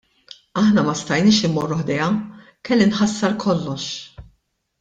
Aħna 0.61 0.83
ma 0.87 0.95
stajniex 1.01 1.49
immorru 1.49 1.77
ħdejha- 1.83 2.09
kelli 2.69 2.91
nħassar 2.91 3.39
kollox. 3.45 3.89